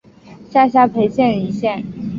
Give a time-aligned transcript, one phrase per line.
[0.49, 1.83] 下辖涪城县一县。